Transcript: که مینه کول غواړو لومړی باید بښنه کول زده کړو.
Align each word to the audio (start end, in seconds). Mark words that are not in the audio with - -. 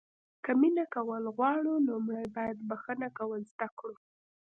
که 0.43 0.51
مینه 0.59 0.85
کول 0.95 1.23
غواړو 1.37 1.73
لومړی 1.87 2.25
باید 2.35 2.57
بښنه 2.69 3.07
کول 3.17 3.41
زده 3.51 3.67
کړو. 3.77 3.95